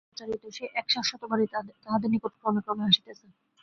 [0.03, 1.45] চিরপ্রচারিত সেই এক শাশ্বত বাণী
[1.83, 3.25] তাহাদের নিকট ক্রমে ক্রমে আসিতেছে।